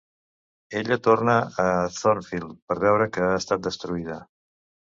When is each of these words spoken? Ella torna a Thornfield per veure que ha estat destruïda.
Ella 0.79 0.97
torna 1.07 1.35
a 1.65 1.67
Thornfield 1.99 2.57
per 2.71 2.79
veure 2.87 3.09
que 3.15 3.27
ha 3.27 3.31
estat 3.43 3.67
destruïda. 3.69 4.21